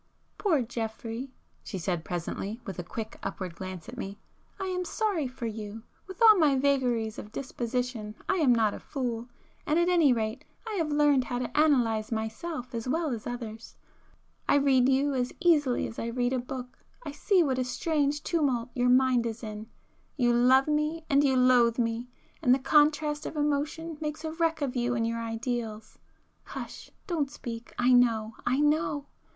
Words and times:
"Poor 0.39 0.63
Geoffrey!" 0.63 1.29
she 1.63 1.77
said 1.77 2.03
presently, 2.03 2.59
with 2.65 2.79
a 2.79 2.83
quick 2.83 3.19
upward 3.21 3.53
glance 3.55 3.87
at 3.87 3.97
me,—"I 3.99 4.65
am 4.65 4.83
sorry 4.83 5.27
for 5.27 5.45
you! 5.45 5.83
With 6.07 6.19
all 6.23 6.39
my 6.39 6.55
vagaries 6.57 7.19
of 7.19 7.31
disposition 7.31 8.15
I 8.27 8.37
am 8.37 8.51
not 8.51 8.73
a 8.73 8.79
fool, 8.79 9.27
and 9.67 9.77
at 9.77 9.89
anyrate 9.89 10.43
I 10.65 10.73
have 10.77 10.89
learned 10.91 11.25
how 11.25 11.37
to 11.37 11.51
analyse 11.53 12.11
myself 12.11 12.73
as 12.73 12.87
well 12.87 13.09
as 13.11 13.27
others. 13.27 13.75
I 14.49 14.55
read 14.55 14.89
you 14.89 15.13
as 15.13 15.33
easily 15.39 15.85
as 15.85 15.99
I 15.99 16.07
read 16.07 16.33
a 16.33 16.39
book,—I 16.39 17.11
see 17.11 17.43
what 17.43 17.59
a 17.59 17.63
strange 17.63 18.23
tumult 18.23 18.71
your 18.73 18.89
mind 18.89 19.27
is 19.27 19.43
in! 19.43 19.67
You 20.17 20.33
love 20.33 20.67
me—and 20.67 21.23
you 21.23 21.35
loathe 21.37 21.77
me!—and 21.77 22.55
the 22.55 22.57
contrast 22.57 23.27
of 23.27 23.35
emotion 23.35 23.99
makes 24.01 24.23
a 24.25 24.31
wreck 24.31 24.63
of 24.63 24.75
you 24.75 24.95
and 24.95 25.05
your 25.05 25.19
ideals. 25.21 25.99
Hush,—don't 26.45 27.29
speak; 27.29 27.71
I 27.77 27.93
know,—I 27.93 28.61
know! 28.61 29.05